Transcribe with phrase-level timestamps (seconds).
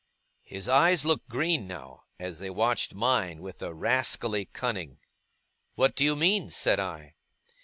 [0.41, 4.97] His eyes looked green now, as they watched mine with a rascally cunning.
[5.75, 7.13] 'What do you mean?' said I.